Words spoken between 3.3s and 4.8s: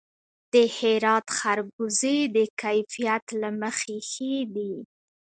له مخې ښې دي.